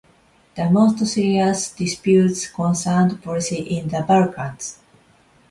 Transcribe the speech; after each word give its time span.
The 0.55 0.67
most 0.67 1.05
serious 1.05 1.69
disputes 1.73 2.47
concerned 2.47 3.21
policy 3.21 3.57
in 3.57 3.87
the 3.89 4.01
Balkans. 4.01 4.79